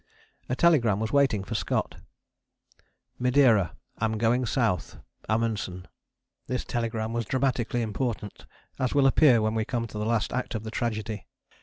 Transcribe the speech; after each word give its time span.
A 0.49 0.55
telegram 0.55 0.99
was 0.99 1.11
waiting 1.11 1.43
for 1.43 1.53
Scott: 1.53 1.97
"Madeira. 3.19 3.75
Am 3.99 4.17
going 4.17 4.47
South. 4.47 4.97
AMUNDSEN." 5.29 5.87
This 6.47 6.65
telegram 6.65 7.13
was 7.13 7.25
dramatically 7.27 7.83
important, 7.83 8.47
as 8.79 8.95
will 8.95 9.05
appear 9.05 9.43
when 9.43 9.53
we 9.53 9.63
come 9.63 9.85
to 9.85 9.99
the 9.99 10.05
last 10.07 10.33
act 10.33 10.55
of 10.55 10.63
the 10.63 10.71
tragedy. 10.71 11.27